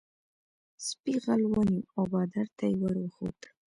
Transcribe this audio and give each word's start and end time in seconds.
سپي 0.87 1.13
غل 1.23 1.41
ونیو 1.51 1.87
او 1.95 2.03
بادار 2.11 2.47
ته 2.57 2.63
یې 2.69 2.75
ور 2.81 2.95
وښود. 2.99 3.39